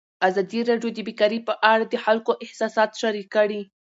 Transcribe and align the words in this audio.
ازادي 0.27 0.59
راډیو 0.69 0.89
د 0.93 0.99
بیکاري 1.07 1.39
په 1.47 1.53
اړه 1.71 1.85
د 1.87 1.95
خلکو 2.05 2.31
احساسات 2.45 2.91
شریک 3.01 3.27
کړي. 3.35 3.61